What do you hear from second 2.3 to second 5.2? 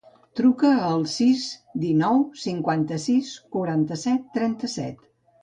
cinquanta-sis, quaranta-set, trenta-set.